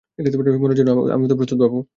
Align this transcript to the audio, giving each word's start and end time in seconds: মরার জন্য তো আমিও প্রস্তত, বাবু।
মরার 0.59 0.77
জন্য 0.79 0.89
তো 0.97 1.11
আমিও 1.15 1.37
প্রস্তত, 1.39 1.59
বাবু। 1.63 1.81